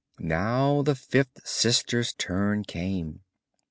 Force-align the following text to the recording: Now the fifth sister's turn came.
Now 0.17 0.81
the 0.81 0.95
fifth 0.95 1.45
sister's 1.47 2.13
turn 2.13 2.63
came. 2.63 3.21